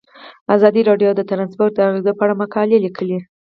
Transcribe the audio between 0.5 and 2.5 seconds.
ازادي راډیو د ترانسپورټ د اغیزو په اړه